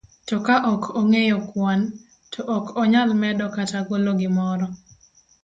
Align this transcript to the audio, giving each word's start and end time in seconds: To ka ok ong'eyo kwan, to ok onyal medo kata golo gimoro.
To 0.27 0.35
ka 0.47 0.55
ok 0.73 0.83
ong'eyo 0.99 1.37
kwan, 1.49 1.81
to 2.33 2.41
ok 2.57 2.65
onyal 2.81 3.09
medo 3.21 3.45
kata 3.55 3.79
golo 3.89 4.11
gimoro. 4.19 4.67